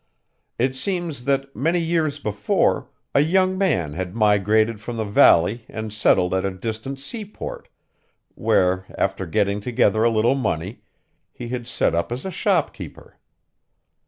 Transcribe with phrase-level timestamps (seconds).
[0.57, 5.93] It seems that, many years before, a young man had migrated from the valley and
[5.93, 7.67] settled at a distant seaport,
[8.33, 10.81] where, after getting together a little money,
[11.31, 13.19] he had set up as a shopkeeper.